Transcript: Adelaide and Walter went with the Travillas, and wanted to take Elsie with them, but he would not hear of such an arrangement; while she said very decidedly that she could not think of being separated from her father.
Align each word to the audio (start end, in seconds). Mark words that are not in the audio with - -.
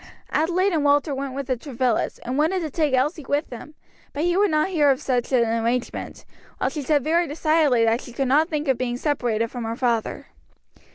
Adelaide 0.31 0.73
and 0.73 0.83
Walter 0.83 1.13
went 1.13 1.35
with 1.35 1.45
the 1.45 1.55
Travillas, 1.55 2.17
and 2.25 2.35
wanted 2.35 2.61
to 2.61 2.71
take 2.71 2.95
Elsie 2.95 3.23
with 3.29 3.51
them, 3.51 3.75
but 4.13 4.23
he 4.23 4.35
would 4.35 4.49
not 4.49 4.69
hear 4.69 4.89
of 4.89 4.99
such 4.99 5.31
an 5.31 5.47
arrangement; 5.63 6.25
while 6.57 6.71
she 6.71 6.81
said 6.81 7.03
very 7.03 7.27
decidedly 7.27 7.85
that 7.85 8.01
she 8.01 8.11
could 8.11 8.27
not 8.27 8.49
think 8.49 8.67
of 8.67 8.79
being 8.79 8.97
separated 8.97 9.51
from 9.51 9.63
her 9.63 9.75
father. 9.75 10.25